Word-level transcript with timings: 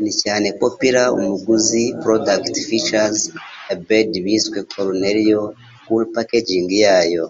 Ni 0.00 0.10
cyane 0.22 0.46
Popular 0.62 1.06
umuguzi 1.18 1.82
Product 2.02 2.54
Features 2.68 3.20
A 3.72 3.74
Bird 3.86 4.10
Biswe 4.24 4.58
Koruneliyo 4.70 5.40
Ku 5.84 5.92
Packaging 6.14 6.68
yayo? 6.84 7.24